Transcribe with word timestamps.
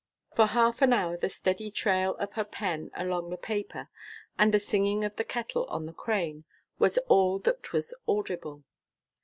For 0.35 0.47
half 0.47 0.81
an 0.81 0.93
hour 0.93 1.15
the 1.15 1.29
steady 1.29 1.69
trail 1.69 2.15
of 2.15 2.33
her 2.33 2.43
pen 2.43 2.89
along 2.95 3.29
the 3.29 3.37
paper, 3.37 3.87
and 4.35 4.51
the 4.51 4.57
singing 4.57 5.03
of 5.03 5.15
the 5.15 5.23
kettle 5.23 5.65
on 5.67 5.85
the 5.85 5.93
crane, 5.93 6.43
was 6.79 6.97
all 7.07 7.37
that 7.41 7.71
was 7.71 7.93
audible. 8.07 8.63